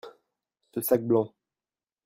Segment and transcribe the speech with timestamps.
[0.73, 1.31] Ce sac blanc.